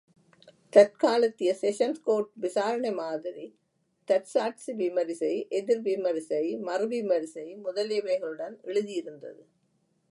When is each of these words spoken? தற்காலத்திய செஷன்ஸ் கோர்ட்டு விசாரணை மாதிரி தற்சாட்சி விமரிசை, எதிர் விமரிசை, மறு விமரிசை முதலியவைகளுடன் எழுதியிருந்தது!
தற்காலத்திய 0.73 1.49
செஷன்ஸ் 1.61 2.01
கோர்ட்டு 2.03 2.39
விசாரணை 2.39 2.91
மாதிரி 2.91 3.45
தற்சாட்சி 4.07 4.73
விமரிசை, 4.73 5.33
எதிர் 5.49 5.81
விமரிசை, 5.81 6.43
மறு 6.59 6.87
விமரிசை 6.87 7.47
முதலியவைகளுடன் 7.63 8.57
எழுதியிருந்தது! 8.63 9.41